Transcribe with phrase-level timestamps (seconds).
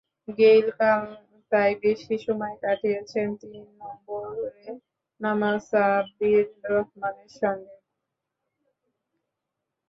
[0.37, 1.03] Gayle কাল
[1.51, 4.65] তাই বেশি সময় কাটিয়েছেন তিন নম্বরে
[5.21, 7.75] নামা সাব্বির রহমানের সঙ্গে।